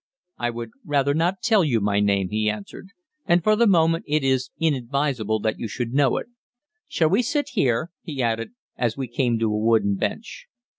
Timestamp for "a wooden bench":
9.53-10.47